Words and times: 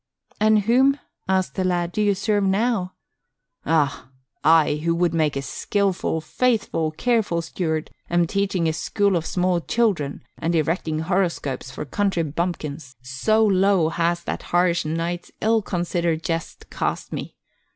"And 0.39 0.61
whom," 0.63 0.97
asked 1.29 1.53
the 1.53 1.63
lad, 1.63 1.91
"do 1.91 2.01
you 2.01 2.15
serve 2.15 2.43
now?" 2.43 2.93
"Ah! 3.67 4.07
I, 4.43 4.81
who 4.83 4.95
would 4.95 5.13
make 5.13 5.35
a 5.37 5.43
skillful, 5.43 6.21
faithful, 6.21 6.89
careful 6.89 7.43
steward, 7.43 7.91
am 8.09 8.25
teaching 8.25 8.67
a 8.67 8.73
school 8.73 9.15
of 9.15 9.27
small 9.27 9.61
children, 9.61 10.23
and 10.39 10.55
erecting 10.55 11.01
horoscopes 11.01 11.69
for 11.69 11.85
country 11.85 12.23
bumpkins, 12.23 12.95
so 13.03 13.45
low 13.45 13.89
has 13.89 14.23
that 14.23 14.41
harsh 14.41 14.85
knight's 14.85 15.29
ill 15.39 15.61
considered 15.61 16.23
jest 16.23 16.71
cast 16.71 17.13
me. 17.13 17.35